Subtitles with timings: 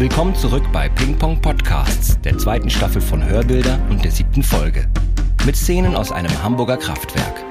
[0.00, 4.88] Willkommen zurück bei Ping Pong Podcasts, der zweiten Staffel von Hörbilder und der siebten Folge.
[5.44, 7.49] Mit Szenen aus einem Hamburger Kraftwerk.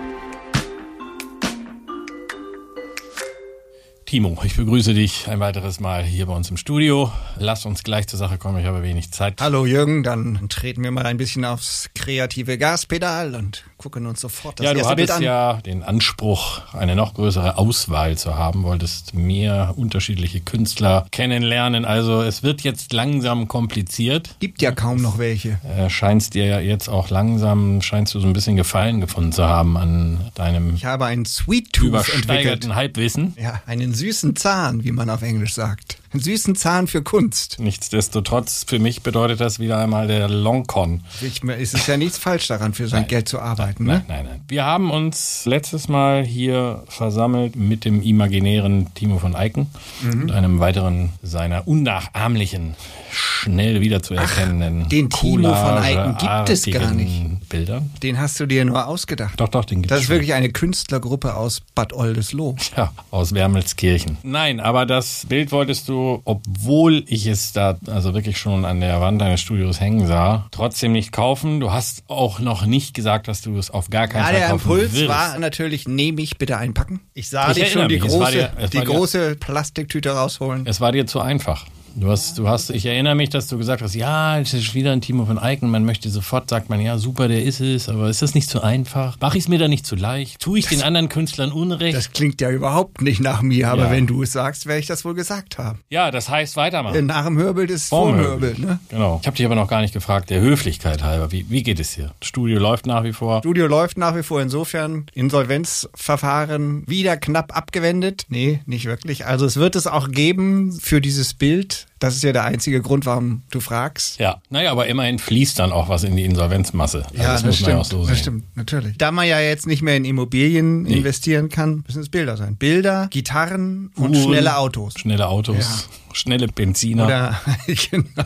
[4.10, 7.12] Timo, ich begrüße dich ein weiteres Mal hier bei uns im Studio.
[7.38, 9.36] Lass uns gleich zur Sache kommen, ich habe wenig Zeit.
[9.40, 14.60] Hallo Jürgen, dann treten wir mal ein bisschen aufs kreative Gaspedal und gucken uns sofort
[14.60, 15.24] das ja, du erste Bild hattest an.
[15.24, 21.86] ja den Anspruch, eine noch größere Auswahl zu haben, wolltest mehr unterschiedliche Künstler kennenlernen.
[21.86, 24.38] Also es wird jetzt langsam kompliziert.
[24.40, 25.60] Gibt ja kaum noch welche.
[25.64, 29.46] Äh, scheinst dir ja jetzt auch langsam, scheinst du so ein bisschen Gefallen gefunden zu
[29.46, 32.74] haben an deinem Ich habe einen Sweet Tooth entwickelt.
[32.74, 33.36] Halbwissen.
[33.40, 36.02] Ja, einen süßen Zahn, wie man auf Englisch sagt.
[36.12, 37.58] Einen süßen Zahn für Kunst.
[37.60, 41.02] Nichtsdestotrotz, für mich bedeutet das wieder einmal der Longcon.
[41.22, 43.84] Es ist ja nichts falsch daran, für sein Geld zu arbeiten.
[43.86, 44.04] Ne?
[44.08, 44.42] Nein, nein, nein.
[44.48, 49.68] Wir haben uns letztes Mal hier versammelt mit dem imaginären Timo von Eicken
[50.02, 50.24] Mhm.
[50.24, 52.76] und einem weiteren seiner unnachahmlichen,
[53.12, 57.90] schnell wiederzuerkennenden den Timo von Eicken gibt es gar collageartigen Bildern.
[58.02, 59.40] Den hast du dir nur ausgedacht.
[59.40, 60.16] Doch, doch, den gibt's Das ist schon.
[60.16, 62.56] wirklich eine Künstlergruppe aus Bad Oldesloe.
[62.78, 64.18] Ja, aus Wermelskirchen.
[64.24, 69.02] Nein, aber das Bild wolltest du, obwohl ich es da also wirklich schon an der
[69.02, 71.60] Wand deines Studios hängen sah, trotzdem nicht kaufen.
[71.60, 74.50] Du hast auch noch nicht gesagt, dass du es auf gar keinen Ja, Fall der
[74.50, 75.08] kaufen Impuls willst.
[75.10, 77.02] war natürlich, nehme ich bitte einpacken.
[77.14, 80.66] Ich sah Ich dich schon die mich, große, dir- die dir- große Plastiktüte rausholen.
[80.66, 81.66] Es war dir zu einfach.
[82.00, 84.94] Du hast, du hast, ich erinnere mich, dass du gesagt hast, ja, es ist wieder
[84.94, 85.70] ein Timo von Eiken.
[85.70, 88.64] Man möchte sofort, sagt man, ja, super, der ist es, aber ist das nicht zu
[88.64, 89.18] einfach?
[89.20, 90.40] Mache ich es mir da nicht zu leicht?
[90.40, 91.98] Tue ich den anderen Künstlern Unrecht?
[91.98, 93.92] Das klingt ja überhaupt nicht nach mir, aber Ja.
[93.92, 95.80] wenn du es sagst, werde ich das wohl gesagt haben.
[95.90, 97.06] ja, das heißt weitermachen.
[97.06, 98.60] Nach dem Hörbild ist vor dem Hörbild.
[98.60, 98.80] Ne?
[98.88, 99.18] Genau.
[99.22, 101.34] Ich habe dich aber noch gar nicht gefragt, der Höflichkeit halber.
[101.34, 102.14] Wie, wie geht es hier?
[102.22, 103.40] Das Studio läuft nach wie vor.
[103.40, 105.06] Studio läuft nach wie vor insofern.
[105.14, 108.26] Insolvenzverfahren wieder knapp abgewendet.
[108.30, 109.26] Nee, nicht wirklich.
[109.26, 111.88] Also es wird es auch geben für dieses Bild.
[112.00, 114.20] Das ist ja der einzige Grund, warum du fragst.
[114.20, 117.06] Ja, naja, aber immerhin fließt dann auch was in die Insolvenzmasse.
[117.08, 118.10] Also das, muss man ja auch so sehen.
[118.12, 118.98] das stimmt, natürlich.
[118.98, 122.56] Da man ja jetzt nicht mehr in Immobilien investieren kann, müssen es Bilder sein.
[122.56, 124.94] Bilder, Gitarren und Uhren, schnelle Autos.
[124.98, 127.06] Schnelle Autos, schnelle Benziner.
[127.06, 127.42] Oder
[127.92, 128.24] genau,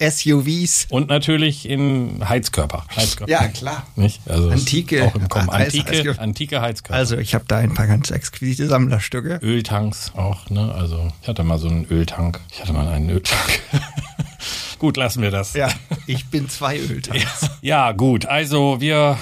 [0.00, 0.86] SUVs.
[0.90, 2.84] und natürlich in Heizkörper.
[2.94, 3.30] Heizkörper.
[3.32, 3.86] Ja, klar.
[3.96, 4.20] Nicht?
[4.28, 5.48] Also Antike- Auch im Kommen.
[5.50, 6.98] Eis- Antike, antike Heizkörper.
[6.98, 9.40] Also ich habe da ein paar ganz exquisite Sammlerstücke.
[9.42, 10.74] Öltanks auch, ne?
[10.74, 12.40] Also ich hatte mal so einen Öltank.
[12.52, 13.60] Ich hatte mal einen Öltank.
[14.78, 15.54] gut, lassen wir das.
[15.54, 15.68] Ja,
[16.06, 17.48] ich bin zwei Öltanks.
[17.62, 18.26] Ja, gut.
[18.26, 19.16] Also wir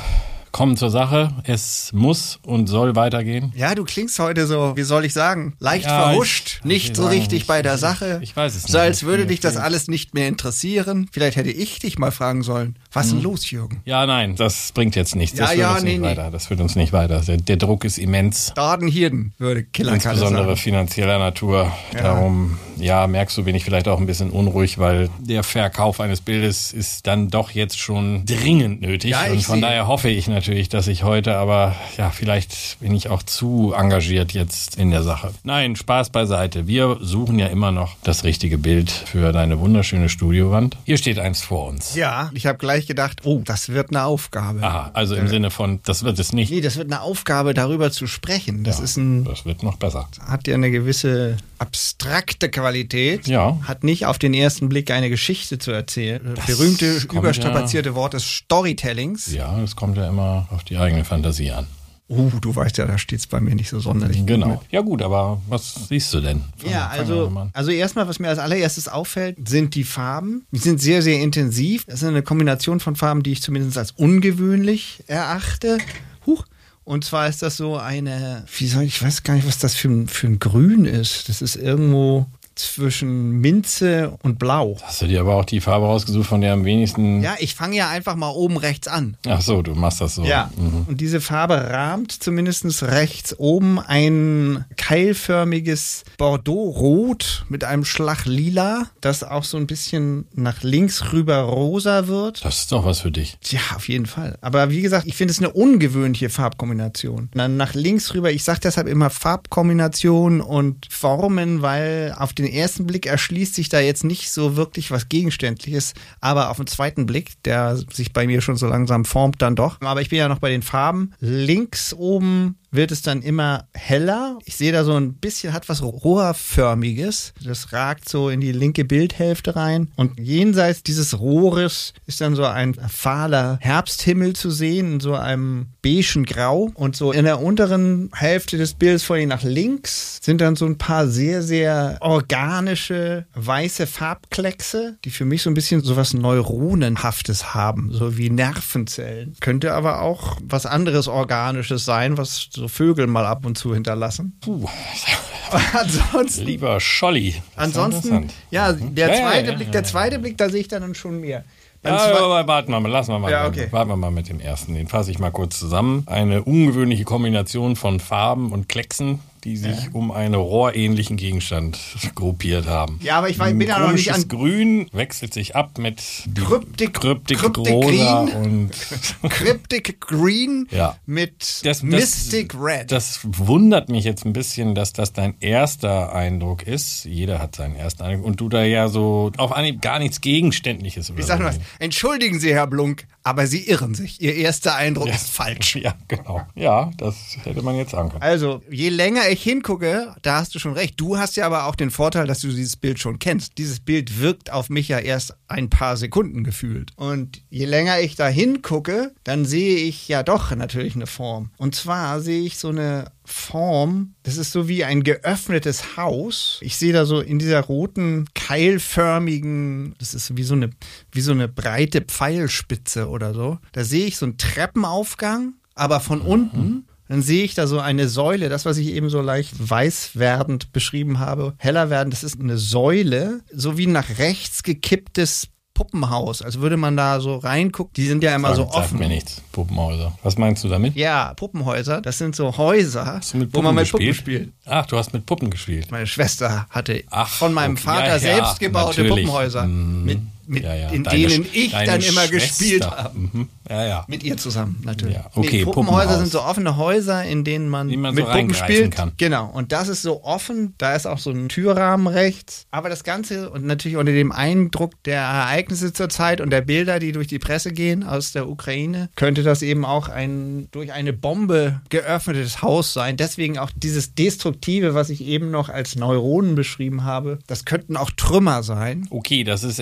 [0.53, 1.31] kommen zur Sache.
[1.45, 3.53] Es muss und soll weitergehen.
[3.55, 6.97] Ja, du klingst heute so, wie soll ich sagen, leicht Ja, verhuscht, ich- nicht ich
[6.97, 8.19] so richtig ich- bei der ich- Sache.
[8.23, 8.81] ich weiß es So nicht.
[8.87, 11.09] als würde Ich- dich das alles nicht mehr interessieren.
[11.13, 13.81] Vielleicht hätte ich dich mal fragen sollen, was ist denn los, Jürgen?
[13.85, 15.37] Ja, nein, das bringt jetzt nichts.
[15.37, 16.07] Das Ja, führt ja, uns nee, nicht nee.
[16.07, 16.31] weiter.
[16.31, 17.21] Das führt uns nicht weiter.
[17.21, 18.53] Der, der Druck ist immens.
[18.55, 20.57] Dadenhirden, würde Killer Insbesondere sagen.
[20.57, 21.71] finanzieller Natur.
[21.93, 26.21] Darum, ja, merkst du, bin ich vielleicht auch ein bisschen unruhig, weil der Verkauf eines
[26.21, 29.11] Bildes ist dann doch jetzt schon dringend nötig.
[29.11, 29.63] Ja, Und von sehe.
[29.63, 34.33] daher hoffe ich natürlich, dass ich heute, aber ja, vielleicht bin ich auch zu engagiert
[34.33, 35.33] jetzt in der Sache.
[35.45, 36.67] Nein, Spaß beiseite.
[36.67, 40.77] Wir suchen ja immer noch das richtige Bild für deine wunderschöne Studiowand.
[40.85, 41.95] Hier steht eins vor uns.
[41.95, 44.63] Ja, ich habe gleich gedacht, oh, das wird eine Aufgabe.
[44.63, 46.51] Aha, also im Sinne von, das wird es nicht.
[46.51, 48.65] Nee, das wird eine Aufgabe, darüber zu sprechen.
[48.65, 50.09] Das Ja, ist ein, Das wird noch besser.
[50.27, 53.27] hat ja eine gewisse abstrakte Qualität.
[53.27, 53.59] Ja.
[53.65, 56.35] Hat nicht auf den ersten Blick eine Geschichte zu erzählen.
[56.37, 59.33] Das berühmte, überstrapazierte Wort des Storytellings.
[59.33, 61.67] Ja, es kommt ja immer auf die eigene Fantasie an.
[62.11, 64.19] Uh, du weißt ja, da steht's bei mir nicht so sonderlich.
[64.21, 64.41] gut mit.
[64.41, 64.63] Genau.
[64.71, 66.43] Ja gut, aber was siehst du denn?
[66.57, 70.47] Fang- Ja, also, also erstmal, was mir als allererstes auffällt, sind die Farben.
[70.51, 71.85] Die sind sehr, sehr intensiv.
[71.85, 75.79] Das ist eine Kombination von Farben, die ich zumindest als ungewöhnlich erachte.
[76.27, 76.45] Huch.
[76.85, 79.75] Und zwar ist das so eine, wie soll ich, ich weiß gar nicht, was das
[79.75, 81.29] für ein, für ein Grün ist.
[81.29, 82.25] Das ist irgendwo
[82.59, 84.77] zwischen Minze und Blau.
[84.83, 87.23] Hast du dir aber auch die Farbe rausgesucht, von der am wenigsten.
[87.23, 89.17] Ja, ich fange ja einfach mal oben rechts an.
[89.27, 90.25] Ach so, du machst das so.
[90.25, 90.51] Ja.
[90.57, 90.87] Mhm.
[90.89, 99.23] Und diese Farbe rahmt zumindest rechts oben ein keilförmiges Bordeaux-Rot mit einem Schlag lila, das
[99.23, 102.45] auch so ein bisschen nach links rüber rosa wird.
[102.45, 103.39] Das ist doch was für dich.
[103.45, 104.37] Ja, auf jeden Fall.
[104.41, 107.29] Aber wie gesagt, ich finde es eine ungewöhnliche Farbkombination.
[107.35, 112.87] Dann nach links rüber, ich sage deshalb immer Farbkombination und Formen, weil auf den ersten
[112.87, 117.43] Blick erschließt sich da jetzt nicht so wirklich was Gegenständliches, aber auf den zweiten Blick,
[117.45, 119.81] der sich bei mir schon so langsam formt, dann doch.
[119.81, 121.13] Aber ich bin ja noch bei den Farben.
[121.21, 124.39] Links oben wird es dann immer heller.
[124.45, 127.33] Ich sehe da so ein bisschen, hat was Rohrförmiges.
[127.43, 129.91] Das ragt so in die linke Bildhälfte rein.
[129.97, 135.67] Und jenseits dieses Rohres ist dann so ein fahler Herbsthimmel zu sehen, in so einem
[135.83, 136.71] beigen Grau.
[136.75, 140.67] Und so in der unteren Hälfte des Bildes vor allem nach links sind dann so
[140.67, 146.15] ein paar sehr, sehr organische weiße Farbkleckse, die für mich so ein bisschen so was
[146.15, 149.35] Neuronenhaftes haben, so wie Nervenzellen.
[149.41, 154.37] Könnte aber auch was anderes Organisches sein, was so Vögel mal ab und zu hinterlassen.
[154.41, 154.67] Puh.
[155.73, 157.35] ansonsten, Lieber Scholli.
[157.55, 160.69] das ansonsten, ja, der Ja, ja, zweite ja, Blick, der zweite Blick, da sehe ich
[160.69, 161.45] dann schon mehr.
[161.85, 163.31] Ja, warten wir mal, lassen wir mal.
[163.31, 163.69] Ja, okay.
[163.71, 164.75] Warten wir mal mit dem ersten.
[164.75, 166.03] Den fasse ich mal kurz zusammen.
[166.07, 171.79] Eine ungewöhnliche Kombination von Farben und Klecksen, die sich um einen rohrähnlichen Gegenstand
[172.15, 173.01] gruppiert haben.
[173.03, 175.99] Ja, aber ich weiß- bin ja noch nicht an- Grün wechselt sich ab mit
[176.35, 178.35] Kryptik- Kryptik, Kryptik Rosa Green.
[178.43, 178.71] und
[179.31, 180.97] Cryptic Green Ja.
[181.07, 182.93] mit Das, Mystic das, Red.
[182.93, 187.05] Das wundert mich jetzt ein bisschen, dass das dein erster Eindruck ist.
[187.05, 188.27] Jeder hat seinen ersten Eindruck.
[188.27, 191.59] Und du da ja so auf Anhieb gar nichts Gegenständliches ich so nur was.
[191.79, 194.21] Entschuldigen Sie, Herr Blunk, aber Sie irren sich.
[194.21, 195.77] Ihr erster Eindruck ist falsch.
[195.77, 196.41] Ja, genau.
[196.55, 198.23] Ja, das hätte man jetzt sagen können.
[198.23, 200.99] Also, je länger ich hingucke, da hast du schon recht.
[200.99, 203.59] Du hast ja aber auch den Vorteil, dass du dieses Bild schon kennst.
[203.59, 206.93] Dieses Bild wirkt auf mich ja erst ein paar Sekunden gefühlt.
[206.97, 211.51] Und je länger ich da hingucke, dann sehe ich ja doch natürlich eine Form.
[211.59, 216.59] Und zwar sehe ich so eine Form, das ist so wie ein geöffnetes Haus.
[216.63, 220.71] Ich sehe da so in dieser roten, keilförmigen, das ist wie so eine,
[221.13, 223.59] wie so eine breite Pfeilspitze oder so.
[223.73, 228.09] Da sehe ich so einen Treppenaufgang, aber von unten dann sehe ich da so eine
[228.09, 232.39] Säule, das, was ich eben so leicht weiß werdend beschrieben habe, heller werden, das ist
[232.39, 235.49] eine Säule, so wie ein nach rechts gekipptes
[235.79, 237.93] Puppenhaus, als würde man da so reingucken.
[237.95, 238.99] Die sind ja immer so Sagt- sagt offen.
[238.99, 239.41] mir nichts.
[239.53, 240.13] Puppenhäuser.
[240.25, 240.97] Was meinst du damit?
[240.97, 243.77] Ja, Puppenhäuser, das sind so Häuser, wo man mit Puppen Puppen
[244.09, 244.17] gespielt?
[244.17, 244.53] spielt.
[244.67, 245.91] Ach, du hast mit Puppen gespielt.
[245.93, 247.83] Meine Schwester hatte Ach, von meinem okay.
[247.85, 249.27] Vater Ja, ja, selbst gebaute natürlich.
[249.27, 250.05] Puppenhäuser, Mhm.
[250.05, 250.89] mit, mit, Ja, ja.
[250.91, 252.29] in Deine denen ich dann immer Schwester.
[252.31, 253.19] gespielt habe.
[253.19, 253.49] Mhm.
[253.69, 254.05] Ja, ja.
[254.09, 255.17] Mit ihr zusammen, natürlich.
[255.17, 256.19] Ja, okay, nee, Puppenhäuser Puppenhaus.
[256.21, 258.95] sind so offene Häuser, in denen man, man so mit Puppen reingreifen spielt.
[258.97, 259.13] kann.
[259.19, 259.47] Genau.
[259.51, 260.75] Und das ist so offen.
[260.79, 262.67] Da ist auch so ein Türrahmen rechts.
[262.71, 266.99] Aber das Ganze und natürlich unter dem Eindruck der Ereignisse zur Zeit und der Bilder,
[266.99, 271.13] die durch die Presse gehen aus der Ukraine, könnte das eben auch ein durch eine
[271.13, 273.19] Bombe geöffnetes Haus sein.
[273.19, 277.39] Deswegen auch dieses Destruktive, was ich eben noch als Neuronen beschrieben habe.
[277.47, 279.07] Das könnten auch Trümmer sein.
[279.11, 279.79] Okay, das ist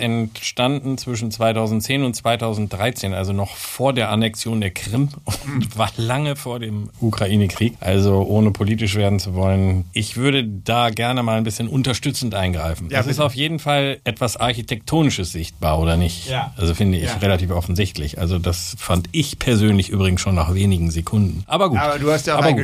[0.57, 5.11] entstanden zwischen 2010 und 2013, also noch vor der Annexion der Krim
[5.47, 7.75] und war lange vor dem Ukraine-Krieg.
[7.81, 12.89] Also ohne politisch werden zu wollen, ich würde da gerne mal ein bisschen unterstützend eingreifen.
[12.91, 16.31] Ja, das ist auf jeden Fall etwas Architektonisches sichtbar, oder nicht?
[16.31, 16.55] Ja.
[16.57, 17.17] Also finde ich Ja.
[17.19, 18.19] relativ offensichtlich.
[18.19, 21.45] Also das fand ich persönlich übrigens schon nach wenigen Sekunden.
[21.47, 21.79] Aber gut.
[21.79, 22.63] Aber du hast ja auch Auge.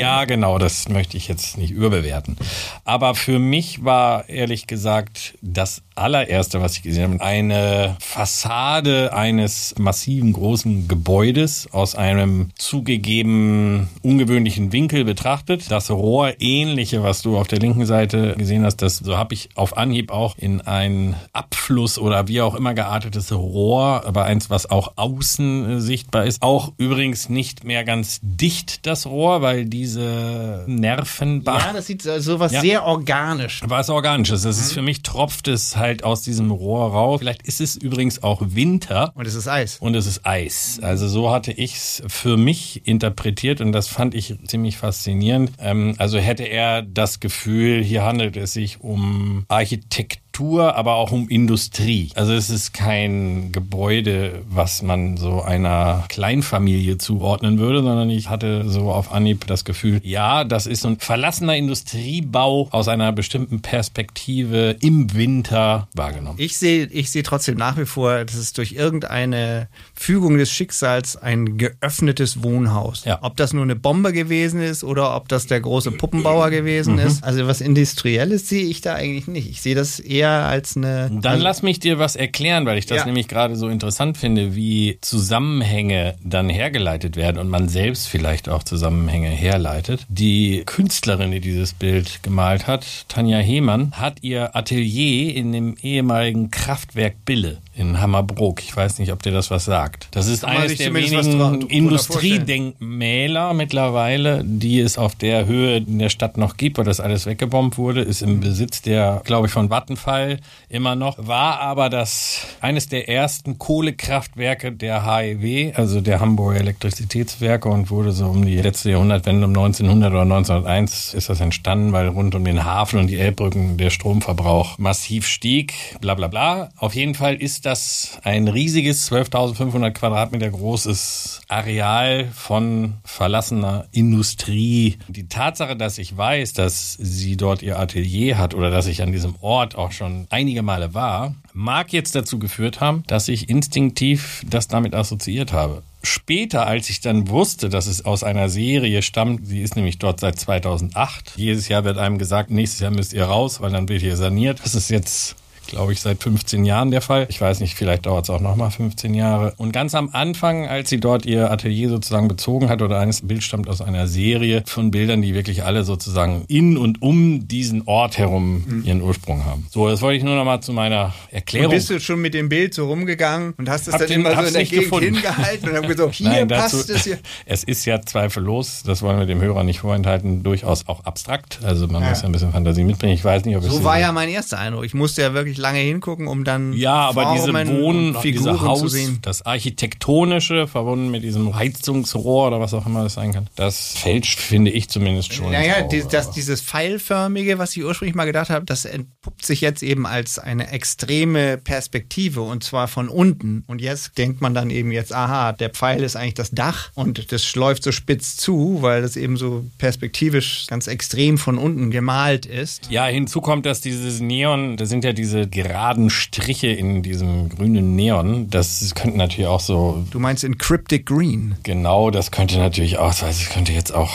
[0.00, 2.36] Ja, genau, das möchte ich jetzt nicht überbewerten.
[2.84, 9.74] Aber für mich war ehrlich gesagt das allererste, was ich gesehen habe, eine Fassade eines
[9.78, 15.70] massiven großen Gebäudes aus einem zugegeben ungewöhnlichen Winkel betrachtet.
[15.70, 19.76] Das Rohrähnliche, was du auf der linken Seite gesehen hast, das so habe ich auf
[19.76, 24.92] Anhieb auch in ein Abfluss oder wie auch immer geartetes Rohr, aber eins, was auch
[24.96, 26.40] außen äh, sichtbar ist.
[26.42, 32.18] Auch übrigens nicht mehr ganz dicht das Rohr, weil diese Nervenbahn Ja, das sieht so
[32.18, 32.60] so was Ja.
[32.62, 33.60] sehr organisch.
[33.66, 34.42] was Organisches.
[34.42, 37.17] Das ist für mich tropft es halt aus diesem Rohr raus.
[37.18, 39.12] Vielleicht ist es übrigens auch Winter.
[39.14, 39.78] Und es ist Eis.
[39.80, 40.80] Und es ist Eis.
[40.82, 45.52] Also so hatte ich es für mich interpretiert und das fand ich ziemlich faszinierend.
[45.58, 50.27] Ähm, also hätte er das Gefühl, hier handelt es sich um Architektur.
[50.40, 52.10] Aber auch um Industrie.
[52.14, 58.68] Also es ist kein Gebäude, was man so einer Kleinfamilie zuordnen würde, sondern ich hatte
[58.68, 63.60] so auf Anhieb das Gefühl, ja, das ist so ein verlassener Industriebau aus einer bestimmten
[63.62, 66.38] Perspektive im Winter wahrgenommen.
[66.38, 71.16] Ich sehe ich sehe trotzdem nach wie vor, das ist durch irgendeine Fügung des Schicksals
[71.16, 73.04] ein geöffnetes Wohnhaus.
[73.04, 73.18] Ja.
[73.22, 77.00] Ob das nur eine Bombe gewesen ist oder ob das der große Puppenbauer gewesen Mhm.
[77.00, 77.24] ist.
[77.24, 79.48] Also was Industrielles sehe ich da eigentlich nicht.
[79.50, 81.08] Ich sehe das eher als eine.
[81.10, 83.04] Dann also, lass mich dir was erklären, weil ich das Ja.
[83.06, 88.62] nämlich gerade so interessant finde, wie Zusammenhänge dann hergeleitet werden und man selbst vielleicht auch
[88.62, 90.06] Zusammenhänge herleitet.
[90.08, 96.50] Die Künstlerin, die dieses Bild gemalt hat, Tanja Hehmann, hat ihr Atelier in dem ehemaligen
[96.50, 98.62] Kraftwerk Bille in Hammerbrook.
[98.62, 100.08] Ich weiß nicht, ob dir das was sagt.
[100.10, 106.36] Das ist eines der wenigen Industriedenkmäler mittlerweile, die es auf der Höhe in der Stadt
[106.36, 110.40] noch gibt, weil das alles weggebombt wurde, ist im Besitz der, glaube ich, von Vattenfall
[110.68, 117.68] immer noch, war aber das eines der ersten Kohlekraftwerke der HEW, also der Hamburger Elektrizitätswerke
[117.68, 122.08] und wurde so um die letzte Jahrhundertwende um 1900 oder 1901 ist das entstanden, weil
[122.08, 126.70] rund um den Hafen und die Elbbrücken der Stromverbrauch massiv stieg, bla bla bla.
[126.76, 134.98] Auf jeden Fall ist das ein riesiges 12.500 Quadratmeter großes Areal von verlassener Industrie.
[135.08, 139.12] Die Tatsache, dass ich weiß, dass sie dort ihr Atelier hat oder dass ich an
[139.12, 144.42] diesem Ort auch schon einige Male war, mag jetzt dazu geführt haben, dass ich instinktiv
[144.48, 145.82] das damit assoziiert habe.
[146.02, 150.20] Später, als ich dann wusste, dass es aus einer Serie stammt, sie ist nämlich dort
[150.20, 151.32] seit 2008.
[151.36, 154.60] Jedes Jahr wird einem gesagt, nächstes Jahr müsst ihr raus, weil dann wird hier saniert.
[154.62, 155.36] Das ist jetzt
[155.68, 157.26] glaube ich, seit 15 Jahren der Fall.
[157.30, 159.54] Ich weiß nicht, vielleicht dauert es auch nochmal 15 Jahre.
[159.56, 163.42] Und ganz am Anfang, als sie dort ihr Atelier sozusagen bezogen hat, oder eines Bild
[163.42, 168.18] stammt aus einer Serie von Bildern, die wirklich alle sozusagen in und um diesen Ort
[168.18, 168.82] herum Mhm.
[168.84, 169.66] ihren Ursprung haben.
[169.70, 171.66] So, das wollte ich nur nochmal zu meiner Erklärung.
[171.66, 174.20] Und bist du schon mit dem Bild so rumgegangen und hast es Hab dann den-
[174.20, 175.14] immer so in der Gegend gefunden.
[175.14, 177.18] hingehalten und haben gesagt, hier Nein, passt dazu, es hier.
[177.46, 181.60] es ist ja zweifellos, das wollen wir dem Hörer nicht vorenthalten, durchaus auch abstrakt.
[181.62, 182.08] Also man Ja.
[182.10, 183.12] muss ja ein bisschen Fantasie mitbringen.
[183.14, 184.84] Ich weiß nicht, ob es So diese- war ja mein erster Eindruck.
[184.84, 188.60] Ich musste ja wirklich lange hingucken, um dann Ja, aber diese Formen Wohn, und diese
[188.60, 189.18] Haus, zu sehen.
[189.22, 194.38] das Architektonische, verbunden mit diesem Heizungsrohr oder was auch immer das sein kann, das fälscht,
[194.40, 195.50] finde ich zumindest schon.
[195.52, 199.60] Naja, die, das, aber- dieses Pfeilförmige, was ich ursprünglich mal gedacht habe, das entpuppt sich
[199.60, 203.64] jetzt eben als eine extreme Perspektive und zwar von unten.
[203.66, 207.32] Und jetzt denkt man dann eben jetzt, aha, der Pfeil ist eigentlich das Dach und
[207.32, 212.46] das schläuft so spitz zu, weil das eben so perspektivisch ganz extrem von unten gemalt
[212.46, 212.88] ist.
[212.90, 217.96] ja, hinzu kommt, dass dieses Neon, da sind ja diese geraden Striche in diesem grünen
[217.96, 221.56] Neon, das könnte natürlich auch so, Du meinst in Cryptic Green.
[221.62, 224.12] genau, das könnte natürlich auch, also es könnte jetzt auch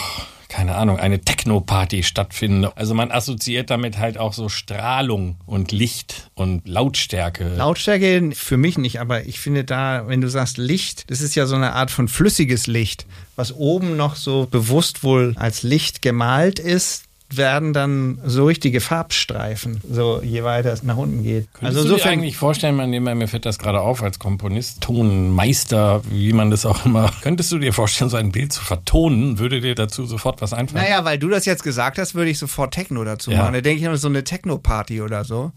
[0.53, 2.65] keine Ahnung, eine Techno-Party stattfinden.
[2.75, 7.55] Also man assoziiert damit halt auch so Strahlung und Licht und Lautstärke.
[7.55, 11.47] Lautstärke für mich nicht, aber ich finde da, wenn du sagst Licht, das ist ja
[11.47, 16.59] so eine Art von flüssiges Licht, was oben noch so bewusst wohl als Licht gemalt
[16.59, 17.05] ist,
[17.37, 21.47] werden dann so richtige Farbstreifen, so je weiter es nach unten geht.
[21.53, 26.33] Könntest also insofern eigentlich vorstellen, man, mir fällt das gerade auf als Komponist, Tonmeister, wie
[26.33, 29.39] man das auch immer, könntest du dir vorstellen, so ein Bild zu vertonen?
[29.39, 30.83] Würde dir dazu sofort was einfallen?
[30.83, 33.39] Naja, weil du das jetzt gesagt hast, würde ich sofort Techno dazu Ja.
[33.39, 33.53] machen.
[33.53, 35.51] Da denke ich an so eine Techno-Party oder so.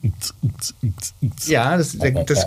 [1.47, 2.45] Ja, das, das,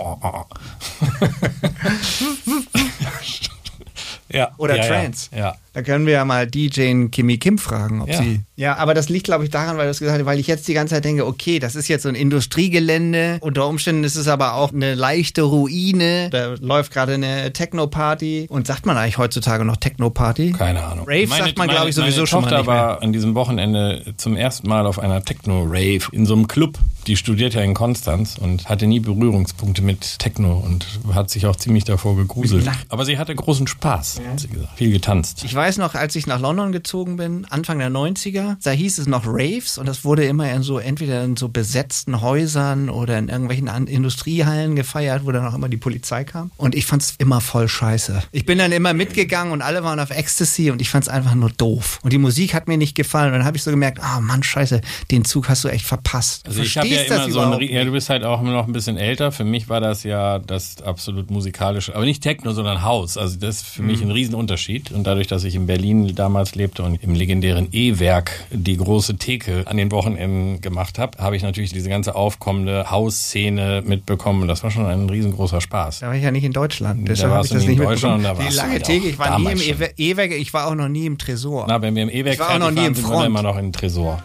[4.32, 4.50] ja.
[4.56, 5.28] Oder ja, Trance.
[5.32, 5.38] Ja.
[5.38, 5.56] ja.
[5.72, 8.18] Da können wir ja mal DJ Kimi Kim fragen, ob Ja.
[8.18, 8.40] sie.
[8.56, 10.66] Ja, aber das liegt, glaube ich, daran, weil du es gesagt hast, weil ich jetzt
[10.68, 13.38] die ganze Zeit denke, okay, das ist jetzt so ein Industriegelände.
[13.40, 16.28] Unter Umständen ist es aber auch eine leichte Ruine.
[16.30, 18.46] Da läuft gerade eine Techno-Party.
[18.50, 20.52] Und sagt man eigentlich heutzutage noch Techno-Party?
[20.52, 21.06] Keine Ahnung.
[21.08, 22.76] Rave sagt man, glaube ich, sowieso meine schon mal Tochter nicht mehr.
[22.76, 26.78] war an diesem Wochenende zum ersten Mal auf einer Techno-Rave in so einem Club.
[27.06, 31.56] Die studiert ja in Konstanz und hatte nie Berührungspunkte mit Techno und hat sich auch
[31.56, 32.68] ziemlich davor gegruselt.
[32.90, 34.76] Aber sie hatte großen Spaß, hat sie gesagt.
[34.76, 35.42] Viel getanzt.
[35.44, 39.06] Ich weiß noch, als ich nach London gezogen bin, Anfang der 90er, da hieß es
[39.06, 43.28] noch Raves und das wurde immer in so, entweder in so besetzten Häusern oder in
[43.28, 46.50] irgendwelchen Industriehallen gefeiert, wo dann auch immer die Polizei kam.
[46.56, 48.22] Und ich fand's immer voll scheiße.
[48.32, 51.50] Ich bin dann immer mitgegangen und alle waren auf Ecstasy und ich fand's einfach nur
[51.50, 51.98] doof.
[52.02, 54.42] Und die Musik hat mir nicht gefallen und dann habe ich so gemerkt, ah Mann,
[54.42, 56.46] scheiße, den Zug hast du echt verpasst.
[56.46, 58.66] Du Also ich habe ja immer so ein, ja, du bist halt auch immer noch
[58.66, 59.30] ein bisschen älter.
[59.30, 63.18] Für mich war das ja das absolut musikalische, aber nicht Techno, sondern House.
[63.18, 63.86] Also das ist für Mhm.
[63.88, 64.90] mich ein Riesenunterschied.
[64.92, 69.64] Und dadurch, dass ich in Berlin damals lebte und im legendären E-Werk die große Theke
[69.66, 74.48] an den Wochenenden gemacht habe, habe ich natürlich diese ganze aufkommende House-Szene mitbekommen.
[74.48, 76.00] Das war schon ein riesengroßer Spaß.
[76.00, 78.44] Da war ich ja nicht in Deutschland, deshalb habe ich das nicht in Deutschland, mitbekommen.
[78.44, 81.06] da Die lange halt Theke, ich war nie im E-Werk, ich war auch noch nie
[81.06, 81.66] im Tresor.
[81.68, 84.22] Na, wenn wir im E-Werk waren, im sind wir immer noch in Tresor.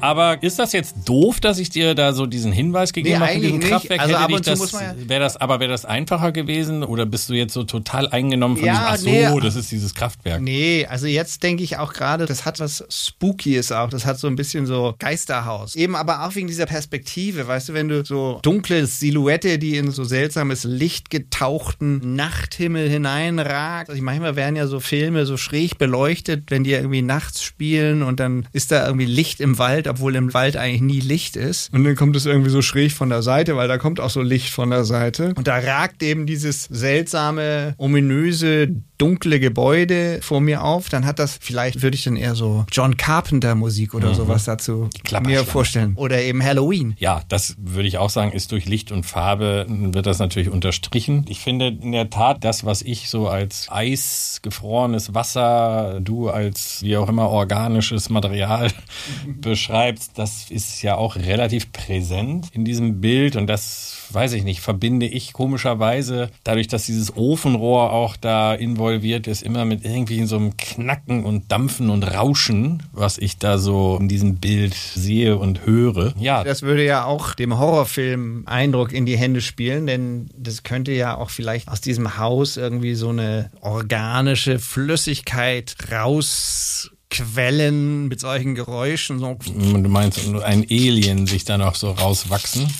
[0.00, 3.32] Aber ist das jetzt doof, dass ich dir da so diesen Hinweis gegeben Nee, habe?
[3.32, 3.70] in diesem eigentlich nicht.
[3.72, 4.00] Kraftwerk?
[4.00, 7.06] Also Hätte dich das, muss man ja- wäre das, aber wäre das einfacher gewesen oder
[7.06, 9.40] bist du jetzt so total eingenommen von Ja, diesem, ach so, nee.
[9.40, 10.42] das ist dieses Kraftwerk?
[10.42, 13.88] Nee, also jetzt denke ich auch gerade, das hat was Spookyes auch.
[13.88, 15.74] Das hat so ein bisschen so Geisterhaus.
[15.74, 19.90] Eben aber auch wegen dieser Perspektive, weißt du, wenn du so dunkle Silhouette, die in
[19.90, 23.88] so seltsames Licht getauchten Nachthimmel hineinragt.
[23.90, 28.20] Also manchmal werden ja so Filme so schräg beleuchtet, wenn die irgendwie nachts spielen und
[28.20, 31.72] dann ist da irgendwie Licht im Wald Wald, obwohl im Wald eigentlich nie Licht ist.
[31.72, 34.22] Und dann kommt es irgendwie so schräg von der Seite, weil da kommt auch so
[34.22, 35.32] Licht von der Seite.
[35.36, 40.88] Und da ragt eben dieses seltsame, ominöse, dunkle Gebäude vor mir auf.
[40.88, 44.14] Dann hat das, vielleicht würde ich dann eher so John Carpenter Musik oder mhm.
[44.14, 44.88] sowas dazu
[45.24, 45.94] mir vorstellen.
[45.96, 46.94] Oder eben Halloween.
[46.98, 51.24] Ja, das würde ich auch sagen, ist durch Licht und Farbe wird das natürlich unterstrichen.
[51.28, 56.96] Ich finde in der Tat das, was ich so als eisgefrorenes Wasser, du als wie
[56.96, 58.70] auch immer organisches Material
[59.40, 64.60] beschreibst, das ist ja auch relativ präsent in diesem Bild und das weiß ich nicht,
[64.60, 68.85] verbinde ich komischerweise, dadurch, dass dieses Ofenrohr auch da involviert
[69.26, 73.98] ist, immer mit irgendwie so einem Knacken und Dampfen und Rauschen, was ich da so
[74.00, 76.14] in diesem Bild sehe und höre.
[76.18, 76.44] Ja.
[76.44, 81.16] Das würde ja auch dem Horrorfilm Eindruck in die Hände spielen, denn das könnte ja
[81.16, 89.18] auch vielleicht aus diesem Haus irgendwie so eine organische Flüssigkeit raus Quellen mit solchen Geräuschen.
[89.18, 89.38] So.
[89.44, 92.72] Du meinst ein Alien sich da noch so rauswachsen?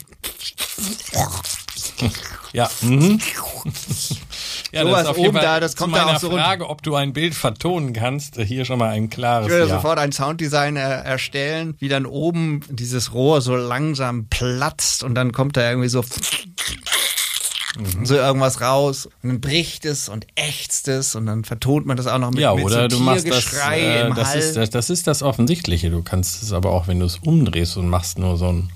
[2.52, 2.68] ja.
[2.80, 3.20] Mhm.
[4.76, 7.12] Ja, so das ist oben da, das kommt da auch so Frage, ob du ein
[7.12, 9.74] Bild vertonen kannst, hier schon mal ein klares Ich würde ja.
[9.74, 15.56] sofort ein Sounddesign erstellen, wie dann oben dieses Rohr so langsam platzt und dann kommt
[15.56, 16.04] da irgendwie so
[17.76, 18.04] mhm.
[18.04, 22.06] so irgendwas raus und dann bricht es und ächzt es und dann vertont man das
[22.06, 24.90] auch noch mit, ja, mit oder so du machst das, äh, das, ist, das, das
[24.90, 25.90] ist das Offensichtliche.
[25.90, 28.70] Du kannst es aber auch, wenn du es umdrehst und machst nur so ein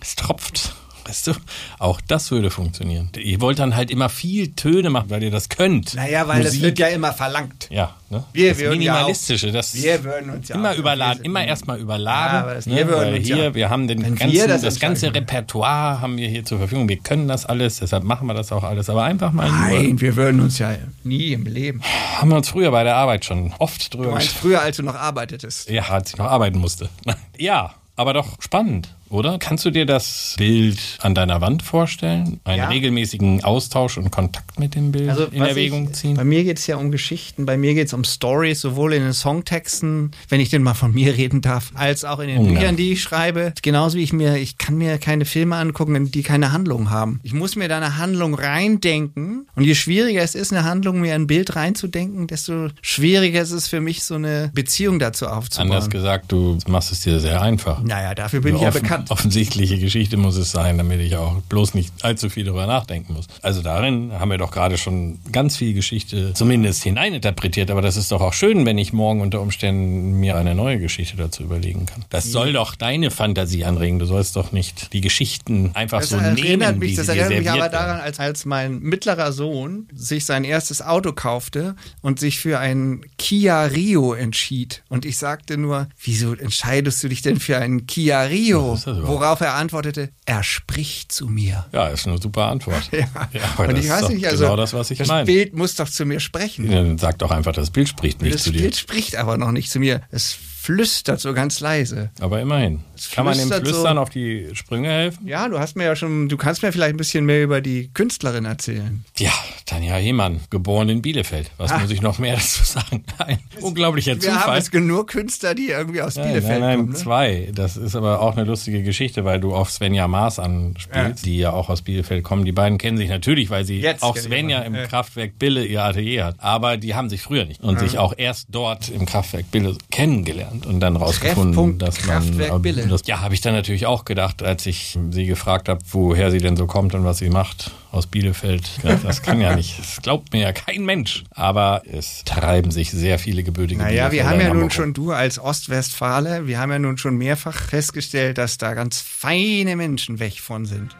[0.00, 0.74] es tropft.
[1.06, 1.32] Weißt du,
[1.78, 3.10] auch das würde funktionieren.
[3.18, 5.94] Ihr wollt dann halt immer viel Töne machen, weil ihr das könnt.
[5.94, 6.52] Naja, weil Musik.
[6.52, 7.68] das wird ja immer verlangt.
[7.70, 8.24] Ja, ne?
[8.32, 12.62] Wir das Minimalistische, das wir würden uns ja immer überladen, immer erstmal überladen.
[12.64, 12.76] Ja, ne?
[12.76, 16.16] wir würden uns hier, ja, wir haben den ganzen, wir das, das ganze Repertoire haben
[16.16, 16.88] wir hier zur Verfügung.
[16.88, 18.88] Wir können das alles, deshalb machen wir das auch alles.
[18.88, 20.00] Aber einfach mal Nein, nur.
[20.00, 21.82] wir würden uns ja nie im Leben.
[22.16, 24.04] Haben wir uns früher bei der Arbeit schon oft drüber.
[24.04, 25.68] Du meinst früher, als du noch arbeitetest?
[25.68, 26.88] Ja, als ich noch arbeiten musste.
[27.36, 29.38] Ja, aber doch spannend oder?
[29.38, 32.40] Kannst du dir das Bild an deiner Wand vorstellen?
[32.44, 32.68] Einen ja.
[32.68, 36.16] regelmäßigen Austausch und Kontakt mit dem Bild also, in Erwägung ich, ziehen?
[36.16, 39.02] Bei mir geht es ja um Geschichten, bei mir geht es um Stories, sowohl in
[39.02, 42.44] den Songtexten, wenn ich denn mal von mir reden darf, als auch in den oh,
[42.46, 43.54] Büchern, die ich schreibe.
[43.62, 47.20] Genauso wie ich mir, ich kann mir keine Filme angucken, die keine Handlung haben.
[47.22, 51.14] Ich muss mir da eine Handlung reindenken und je schwieriger es ist, eine Handlung mir
[51.14, 55.70] ein Bild reinzudenken, desto schwieriger ist es für mich, so eine Beziehung dazu aufzubauen.
[55.70, 57.80] Anders gesagt, du machst es dir sehr einfach.
[57.82, 61.74] Naja, dafür bin ich ja bekannt offensichtliche Geschichte muss es sein, damit ich auch bloß
[61.74, 63.26] nicht allzu viel darüber nachdenken muss.
[63.42, 68.12] Also darin haben wir doch gerade schon ganz viel Geschichte zumindest hineininterpretiert, aber das ist
[68.12, 72.04] doch auch schön, wenn ich morgen unter Umständen mir eine neue Geschichte dazu überlegen kann.
[72.10, 73.98] Das soll doch deine Fantasie anregen.
[73.98, 77.50] Du sollst doch nicht die Geschichten einfach das so nehmen, mich, wie Das erinnert mich
[77.50, 82.58] aber daran, als, als mein mittlerer Sohn sich sein erstes Auto kaufte und sich für
[82.58, 84.82] ein Kia Rio entschied.
[84.88, 88.76] Und ich sagte nur, wieso entscheidest du dich denn für einen Kia Rio?
[89.02, 91.66] Worauf er antwortete, er spricht zu mir.
[91.72, 92.88] Ja, ist eine super Antwort.
[92.92, 93.06] ja.
[93.32, 95.26] ja und ich weiß nicht, also genau das, was ich das meine.
[95.26, 96.70] Bild muss doch zu mir sprechen.
[96.70, 98.58] Dann sag doch einfach, das Bild spricht nicht das zu dir.
[98.58, 100.02] Das Bild spricht aber noch nicht zu mir.
[100.10, 102.08] Es flüstert so ganz leise.
[102.20, 102.80] Aber immerhin.
[103.12, 105.26] Kann man dem Flüstern so, auf die Sprünge helfen?
[105.26, 107.90] Ja, du hast mir ja schon, du kannst mir vielleicht ein bisschen mehr über die
[107.92, 109.04] Künstlerin erzählen.
[109.18, 109.32] Ja,
[109.66, 111.50] Tanja Hemann, geboren in Bielefeld.
[111.58, 111.80] Was ah.
[111.80, 113.04] muss ich noch mehr dazu sagen?
[113.18, 114.36] Ein unglaublicher Zufall.
[114.36, 116.92] Wir haben jetzt genug Künstler, die irgendwie aus nein, Bielefeld nein, nein, kommen.
[116.92, 116.96] Ne?
[116.96, 117.52] zwei.
[117.54, 121.30] Das ist aber auch eine lustige Geschichte, weil du auf Svenja Maas anspielst, ja.
[121.30, 122.46] die ja auch aus Bielefeld kommen.
[122.46, 124.86] Die beiden kennen sich natürlich, weil sie jetzt auch Svenja im ja.
[124.86, 126.36] Kraftwerk Bille ihr Atelier hat.
[126.38, 127.80] Aber die haben sich früher nicht und ja.
[127.80, 132.22] sich auch erst dort im Kraftwerk Bille kennengelernt und dann rausgefunden, dass man.
[132.22, 132.86] Kraftwerk Bille.
[132.86, 136.38] Das, ja, habe ich dann natürlich auch gedacht, als ich sie gefragt habe, woher sie
[136.38, 138.68] denn so kommt und was sie macht aus Bielefeld.
[139.02, 139.78] Das kann ja nicht.
[139.78, 141.24] Das glaubt mir ja kein Mensch.
[141.30, 145.38] Aber es treiben sich sehr viele gebürtige Naja, wir haben ja nun schon, du als
[145.38, 150.66] Ostwestfale, wir haben ja nun schon mehrfach festgestellt, dass da ganz feine Menschen weg von
[150.66, 150.96] sind.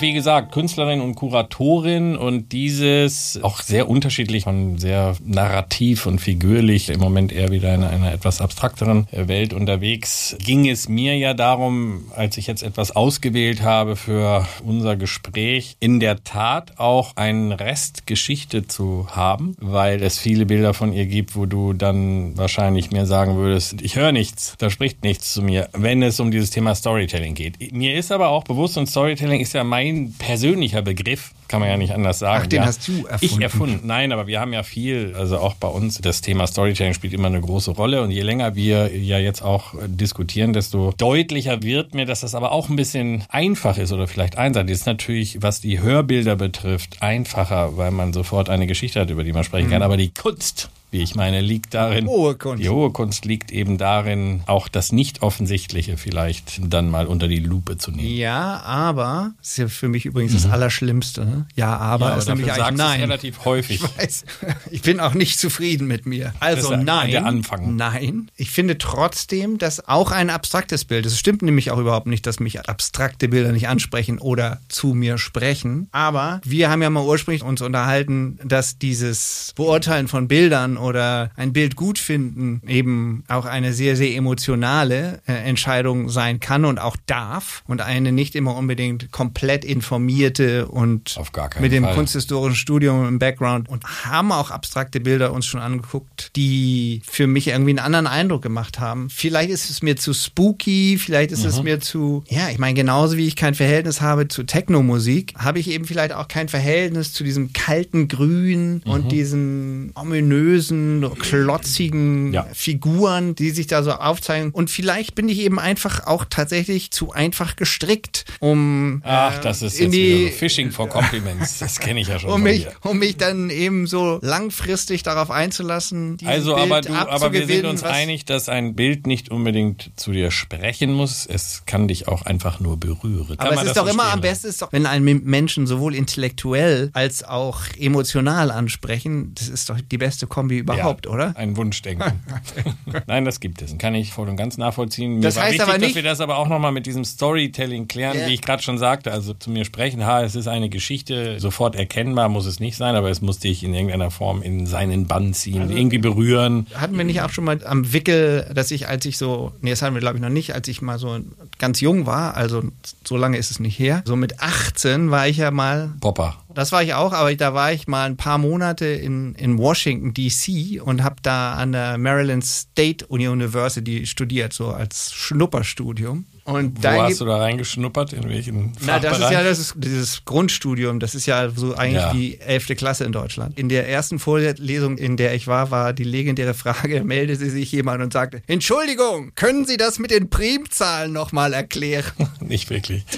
[0.00, 6.88] Wie gesagt, Künstlerin und Kuratorin und dieses auch sehr unterschiedlich und sehr narrativ und figürlich,
[6.88, 12.04] im Moment eher wieder in einer etwas abstrakteren Welt unterwegs, ging es mir ja darum,
[12.14, 18.06] als ich jetzt etwas ausgewählt habe für unser Gespräch, in der Tat auch einen Rest
[18.06, 23.06] Geschichte zu haben, weil es viele Bilder von ihr gibt, wo du dann wahrscheinlich mir
[23.06, 26.74] sagen würdest, ich höre nichts, da spricht nichts zu mir, wenn es um dieses Thema
[26.74, 27.72] Storytelling geht.
[27.72, 31.68] Mir ist aber auch bewusst, und Storytelling ist ja mein mein persönlicher Begriff, kann man
[31.68, 32.42] ja nicht anders sagen.
[32.44, 32.66] Ach, den ja.
[32.66, 33.24] hast du erfunden.
[33.24, 33.86] Ich erfunden.
[33.86, 37.26] Nein, aber wir haben ja viel, also auch bei uns, das Thema Storytelling spielt immer
[37.26, 38.02] eine große Rolle.
[38.02, 42.52] Und je länger wir ja jetzt auch diskutieren, desto deutlicher wird mir, dass das aber
[42.52, 44.86] auch ein bisschen einfach ist oder vielleicht einseitig ist.
[44.86, 49.44] Natürlich, was die Hörbilder betrifft, einfacher, weil man sofort eine Geschichte hat, über die man
[49.44, 49.72] sprechen mhm.
[49.72, 49.82] kann.
[49.82, 52.06] Aber die Kunst wie ich meine, liegt darin.
[52.06, 52.62] Hohe Kunst.
[52.62, 57.78] Die hohe Kunst liegt eben darin, auch das Nicht-Offensichtliche vielleicht dann mal unter die Lupe
[57.78, 58.08] zu nehmen.
[58.08, 61.24] Ja, aber, das ist ja für mich übrigens das Allerschlimmste.
[61.24, 61.46] Ne?
[61.54, 62.10] Ja, aber Mhm.
[62.10, 63.00] Ja, ist aber nämlich dafür eigentlich nein.
[63.00, 63.82] relativ häufig.
[63.82, 64.24] Ich weiß,
[64.70, 66.32] ich bin auch nicht zufrieden mit mir.
[66.40, 67.10] Also ist nein.
[67.10, 67.76] der Anfang.
[67.76, 68.30] Nein.
[68.36, 72.40] Ich finde trotzdem, dass auch ein abstraktes Bild, es stimmt nämlich auch überhaupt nicht, dass
[72.40, 75.88] mich abstrakte Bilder nicht ansprechen oder zu mir sprechen.
[75.92, 81.52] Aber wir haben ja mal ursprünglich uns unterhalten, dass dieses Beurteilen von Bildern oder ein
[81.52, 86.96] Bild gut finden eben auch eine sehr, sehr emotionale äh, Entscheidung sein kann und auch
[87.06, 91.16] darf und eine nicht immer unbedingt komplett informierte und
[91.60, 91.94] mit dem Fall.
[91.94, 97.48] kunsthistorischen Studium im Background und haben auch abstrakte Bilder uns schon angeguckt, die für mich
[97.48, 99.08] irgendwie einen anderen Eindruck gemacht haben.
[99.10, 101.48] Vielleicht ist es mir zu spooky, vielleicht ist Mhm.
[101.48, 105.58] es mir zu, ja, ich meine, genauso wie ich kein Verhältnis habe zu Techno-Musik, habe
[105.58, 108.90] ich eben vielleicht auch kein Verhältnis zu diesem kalten Grün Mhm.
[108.90, 110.69] und diesen ominösen,
[111.18, 112.46] klotzigen Ja.
[112.52, 114.50] Figuren, die sich da so aufzeigen.
[114.50, 119.62] Und vielleicht bin ich eben einfach auch tatsächlich zu einfach gestrickt, um Ach, äh, das
[119.62, 121.58] ist in jetzt die, wieder so Fishing for Compliments.
[121.58, 126.16] Das kenne ich ja schon um mich, um mich dann eben so langfristig darauf einzulassen.
[126.24, 130.30] Also, aber, du, aber wir sind uns einig, dass ein Bild nicht unbedingt zu dir
[130.30, 131.26] sprechen muss.
[131.26, 133.38] Es kann dich auch einfach nur berühren.
[133.38, 136.90] Aber es ist doch immer verstehen am besten, ist doch, wenn ein Menschen sowohl intellektuell
[136.92, 139.34] als auch emotional ansprechen.
[139.34, 141.36] Das ist doch die beste Kombi überhaupt, ja, oder?
[141.36, 142.20] Ein Wunschdenken.
[143.06, 143.76] Nein, das gibt es.
[143.78, 145.16] Kann ich voll und ganz nachvollziehen.
[145.16, 147.04] Mir Das war heißt wichtig, aber dass nicht- wir das aber auch nochmal mit diesem
[147.04, 148.26] Storytelling klären, Ja.
[148.28, 149.12] wie ich gerade schon sagte.
[149.12, 152.94] Also zu mir sprechen, ha, es ist eine Geschichte, sofort erkennbar muss es nicht sein,
[152.94, 156.66] aber es muss dich in irgendeiner Form in seinen Bann ziehen, Also irgendwie berühren.
[156.74, 159.82] Hatten wir nicht auch schon mal am Wickel, dass ich, als ich so, nee, das
[159.82, 161.18] hatten wir glaube ich noch nicht, als ich mal so
[161.58, 162.62] ganz jung war, also
[163.04, 166.36] so lange ist es nicht her, so mit 18 war ich ja mal Popper.
[166.54, 170.14] Das war ich auch, aber da war ich mal ein paar Monate in, in Washington,
[170.14, 170.80] D.C.
[170.80, 176.26] und habe da an der Maryland State University studiert, so als Schnupperstudium.
[176.44, 178.12] Und Wo da hast du da reingeschnuppert?
[178.12, 182.02] In welchen na, das ist ja das ist dieses Grundstudium, das ist ja so eigentlich
[182.02, 182.12] Ja.
[182.12, 183.56] die elfte Klasse in Deutschland.
[183.58, 188.02] In der ersten Vorlesung, in der ich war, war die legendäre Frage, meldete sich jemand
[188.02, 192.10] und sagte, Entschuldigung, können Sie das mit den Primzahlen nochmal erklären?
[192.40, 193.04] Nicht wirklich.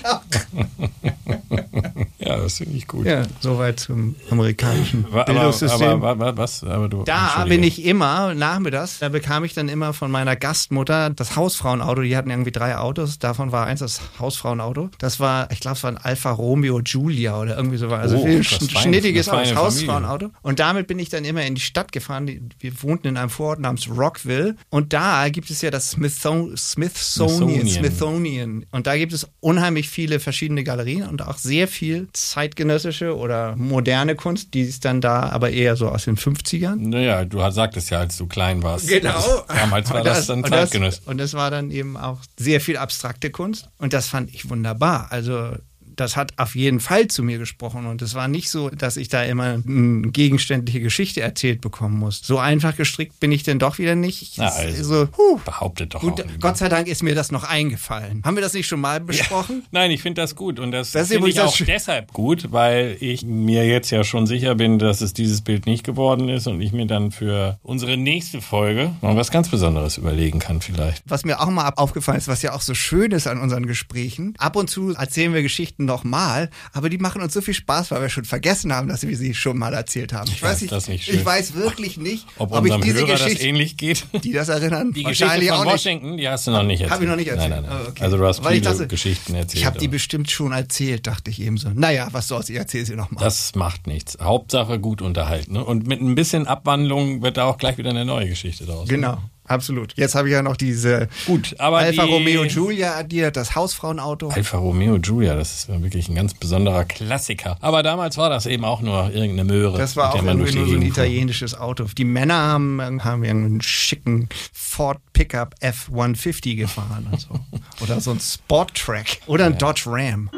[2.25, 3.07] ja, das finde ich gut.
[3.07, 5.89] Ja, soweit zum amerikanischen Aber, Bildungssystem.
[5.89, 6.63] aber, aber was?
[6.65, 11.11] Aber du, Da bin ich immer, nachmittags, da bekam ich dann immer von meiner Gastmutter
[11.11, 12.03] das Hausfrauenauto.
[12.03, 13.19] Die hatten irgendwie drei Autos.
[13.19, 14.91] Davon war eins das Hausfrauenauto.
[14.99, 17.89] Das war, ich glaube, es war ein Alfa Romeo Giulia oder irgendwie so.
[17.89, 20.31] Also Oh, das sch- schnittiges Hausfrauenauto.
[20.43, 22.51] Und damit bin ich dann immer in die Stadt gefahren.
[22.61, 24.57] Wir wohnten in einem Vorort namens Rockville.
[24.71, 27.67] Und da gibt es ja das Smithsonian, Smithsonian.
[27.69, 28.67] Smithsonian.
[28.71, 34.15] Und da gibt es unheimlich viele verschiedene Galerien und auch sehr viel zeitgenössische oder moderne
[34.15, 36.77] Kunst, die ist dann da aber eher so aus den 50ern.
[36.77, 38.89] Naja, du sagtest ja, als du klein warst.
[38.89, 39.13] Genau.
[39.13, 41.01] Das, damals war Und das, dann und Zeitgenöss.
[41.05, 43.69] Und das war dann eben auch sehr viel abstrakte Kunst.
[43.79, 45.09] Und das fand ich wunderbar.
[45.11, 45.53] Also
[45.97, 47.87] das hat auf jeden Fall zu mir gesprochen.
[47.87, 52.21] Und es war nicht so, dass ich da immer eine gegenständliche Geschichte erzählt bekommen muss.
[52.23, 54.23] So einfach gestrickt bin ich denn doch wieder nicht.
[54.23, 55.39] Ist also, so, huh.
[55.45, 56.25] Behauptet doch Gut.
[56.41, 58.23] Gott sei Dank ist mir das noch eingefallen.
[58.25, 59.65] Haben wir das nicht schon mal besprochen?
[59.71, 60.59] Nein, ich finde das gut.
[60.59, 64.27] Und das, Das ist finde ich auch deshalb gut, weil ich mir jetzt ja schon
[64.27, 67.97] sicher bin, dass es dieses Bild nicht geworden ist und ich mir dann für unsere
[67.97, 71.03] nächste Folge noch was ganz Besonderes überlegen kann vielleicht.
[71.07, 74.35] Was mir auch mal aufgefallen ist, was ja auch so schön ist an unseren Gesprächen.
[74.39, 78.01] Ab und zu erzählen wir Geschichten nochmal, aber die machen uns so viel Spaß, weil
[78.03, 80.31] wir schon vergessen haben, dass wir sie schon mal erzählt haben.
[80.31, 81.17] Ich weiß nicht, das nicht schön?
[81.17, 84.05] ich weiß wirklich nicht, Ob, ob, ich diese Hörer das Geschichte, ähnlich geht.
[84.25, 85.73] die das erinnern, Die Geschichte wahrscheinlich von auch nicht.
[85.75, 86.91] Washington, die hast du noch nicht erzählt.
[86.93, 87.51] Habe ich noch nicht erzählt.
[87.51, 87.83] Nein, nein, nein.
[87.87, 88.05] Oh, okay.
[88.05, 89.59] Also du hast Weil viele dachte, Geschichten erzählt.
[89.61, 91.71] Ich habe die bestimmt schon erzählt, dachte ich eben so.
[91.75, 93.23] Naja, was soll's, ich erzähle sie nochmal.
[93.25, 94.19] das macht nichts.
[94.21, 95.55] Hauptsache gut unterhalten.
[95.55, 95.65] Ne?
[95.65, 98.89] Und mit ein bisschen Abwandlung wird da auch gleich wieder eine neue Geschichte draus.
[98.89, 99.93] Genau, absolut.
[99.97, 104.29] Jetzt habe ich ja noch diese Gut, aber Alfa die- Romeo Giulia addiert, das Hausfrauenauto.
[104.29, 107.57] Alfa Romeo Giulia, das ist wirklich ein ganz besonderer Klassiker.
[107.61, 109.79] Aber damals war das eben auch nur irgendeine Möhre.
[109.79, 111.85] Das war auch irgendwie nur so ein italienisches Auto.
[111.97, 117.39] Die Männer haben, haben einen schicken Ford Pickup F-150 gefahren und so.
[117.83, 119.19] Oder so ein Sport Track.
[119.27, 120.31] Oder ein Dodge Ram.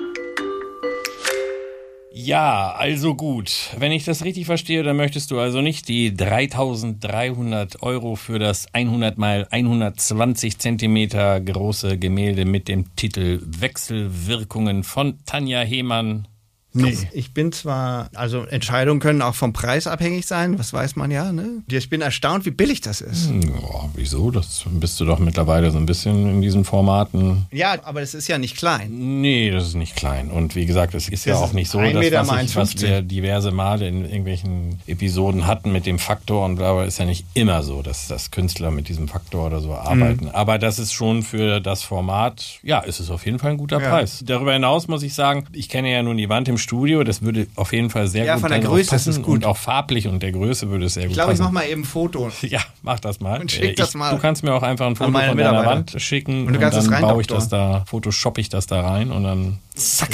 [2.17, 3.71] Ja, also gut.
[3.77, 8.73] Wenn ich das richtig verstehe, dann möchtest du also nicht die 3300 Euro für das
[8.73, 16.29] 100 mal 120 Zentimeter große Gemälde mit dem Titel Wechselwirkungen von Tanja Hehmann
[16.75, 16.97] Nee.
[17.13, 21.33] Ich bin zwar, also Entscheidungen können auch vom Preis abhängig sein, was weiß man ja,
[21.33, 21.63] ne?
[21.69, 23.31] Ich bin erstaunt, wie billig das ist.
[23.31, 24.31] Ja, wieso?
[24.31, 27.47] Das bist du doch mittlerweile so ein bisschen in diesen Formaten.
[27.53, 29.21] Ja, aber es ist ja nicht klein.
[29.21, 30.31] Nee, das ist nicht klein.
[30.31, 32.75] Und wie gesagt, es ist ja Das auch ist nicht so, dass was, ich, was
[32.77, 32.81] 1,50.
[32.83, 37.25] wir diverse Male in irgendwelchen Episoden hatten mit dem Faktor und bla, ist ja nicht
[37.35, 40.25] immer so, dass, dass Künstler mit diesem Faktor oder so arbeiten.
[40.27, 40.31] Mhm.
[40.31, 43.81] Aber das ist schon für das Format, ja, ist es auf jeden Fall ein guter
[43.81, 43.91] Ja.
[43.91, 44.23] Preis.
[44.27, 47.47] Darüber hinaus muss ich sagen, ich kenne ja nun die Wand im Studio, das würde
[47.55, 49.37] auf jeden Fall sehr Ja, gut von der Größe ist passen es gut.
[49.37, 51.55] Und auch farblich und der Größe würde es sehr Ich gut glaube, ich passen.
[51.55, 52.31] mache mal eben ein Foto.
[52.43, 53.41] Ja, mach das mal.
[53.41, 55.65] Und schick Äh, das ich, mal Du kannst mir auch einfach ein Foto von deiner.
[55.67, 59.23] Wand schicken Und kannst dann baue ich das da, Photoshoppe ich das da rein und
[59.23, 59.59] dann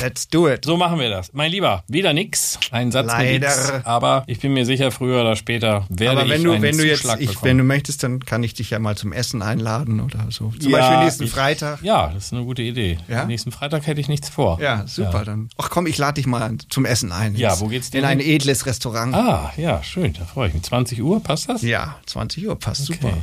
[0.00, 0.64] Let's do it.
[0.64, 1.32] so machen wir das.
[1.34, 2.58] Mein Lieber, wieder nix.
[2.70, 3.32] Ein Satz Leider.
[3.32, 3.72] mit X.
[3.84, 6.78] Aber ich bin mir sicher, früher oder später werde Aber wenn ich du, einen wenn
[6.78, 7.44] du jetzt, Zuschlag ich, bekommen.
[7.50, 10.52] wenn du möchtest, dann kann ich dich ja mal zum Essen einladen oder so.
[10.58, 11.82] Zum Ja, Beispiel nächsten ich- Freitag.
[11.82, 12.96] Ja, das ist eine gute Idee.
[13.08, 13.26] Ja?
[13.26, 14.58] Nächsten Freitag hätte ich nichts vor.
[14.62, 15.18] Ja, super.
[15.18, 15.24] Ja.
[15.24, 15.50] Dann.
[15.58, 17.34] Ach komm, ich lade dich mal zum Essen ein.
[17.36, 19.14] Ja, wo geht's denn In ein edles Restaurant.
[19.14, 20.14] Ah, ja, schön.
[20.14, 20.62] Da freue ich mich.
[20.62, 21.60] 20 Uhr, passt das?
[21.62, 22.98] Ja, 20 Uhr, passt Okay.
[23.02, 23.14] super.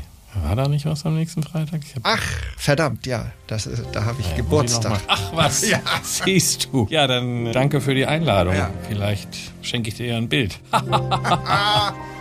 [0.43, 1.81] War da nicht was am nächsten Freitag?
[1.83, 2.21] Ich Ach,
[2.57, 4.91] verdammt, ja, das ist, da habe ich Ja, ich Geburtstag.
[4.91, 5.79] mal- Ach was, Ja.
[6.03, 6.87] siehst du.
[6.89, 8.55] Ja, dann danke für die Einladung.
[8.55, 8.69] Ja.
[8.87, 9.29] Vielleicht
[9.61, 10.57] schenke ich dir ja ein Bild.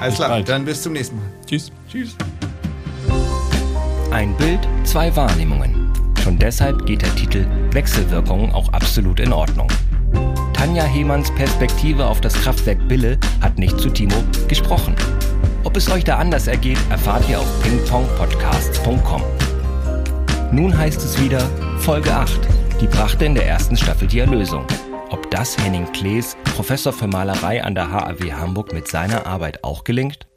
[0.01, 0.49] Alles klar, bald.
[0.49, 1.25] dann bis zum nächsten Mal.
[1.47, 1.71] Tschüss.
[1.91, 2.17] Tschüss.
[4.11, 5.93] Ein Bild, zwei Wahrnehmungen.
[6.23, 9.69] Schon deshalb geht der Titel Wechselwirkungen auch absolut in Ordnung.
[10.55, 14.17] Tanja Hemanns Perspektive auf das Kraftwerk Bille hat nicht zu Timo
[14.49, 14.95] gesprochen.
[15.67, 19.23] Ob es euch da anders ergeht, erfahrt ihr auf pingpongpodcast.com.
[20.53, 21.41] Nun heißt es wieder
[21.81, 22.41] Folge 8.
[22.81, 24.65] Die brachte in der ersten Staffel die Erlösung.
[25.11, 29.83] Ob das Henning Klees, Professor für Malerei an der HAW Hamburg mit seiner Arbeit auch
[29.83, 30.29] gelingt?